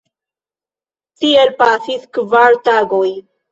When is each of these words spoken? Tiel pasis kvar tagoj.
Tiel 1.19 1.53
pasis 1.61 2.09
kvar 2.19 2.61
tagoj. 2.73 3.07